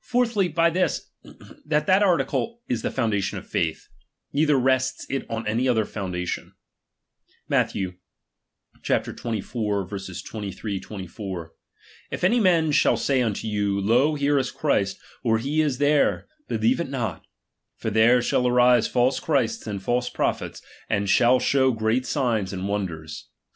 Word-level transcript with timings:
Fourthly, 0.00 0.48
by 0.48 0.70
this, 0.70 1.12
that 1.64 1.86
that 1.86 2.02
article 2.02 2.62
is 2.68 2.82
the 2.82 2.90
foun,. 2.90 3.12
dation 3.12 3.38
of 3.38 3.46
faith; 3.48 3.86
neither 4.32 4.58
rests 4.58 5.06
it 5.08 5.24
on 5.30 5.46
any 5.46 5.68
other 5.68 5.84
foun 5.84 6.10
dation. 6.12 6.50
Matth.xxiv. 7.48 9.16
23, 10.42 10.80
24: 10.80 11.50
1/ 12.12 12.24
any 12.24 12.40
man 12.40 12.72
shall 12.72 12.96
say 12.96 13.22
unto 13.22 13.46
you, 13.46 13.80
Lo 13.80 14.16
here 14.16 14.36
is 14.36 14.50
Christ, 14.50 14.98
or 15.22 15.38
he 15.38 15.60
is 15.60 15.78
there; 15.78 16.26
be 16.48 16.58
lieve 16.58 16.80
it 16.80 16.88
not. 16.90 17.24
For 17.76 17.90
there 17.90 18.20
shall 18.20 18.48
arise 18.48 18.88
false 18.88 19.20
Christs 19.20 19.64
and 19.68 19.80
false 19.80 20.10
prophets, 20.10 20.60
and 20.90 21.08
shall 21.08 21.38
show 21.38 21.70
great 21.70 22.04
signs 22.04 22.52
and 22.52 22.66
wonders, 22.66 23.28
&c. 23.28 23.30